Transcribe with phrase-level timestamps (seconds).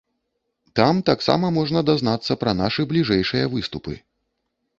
[0.79, 3.93] Там таксама можна дазнацца пра нашы бліжэйшыя выступы.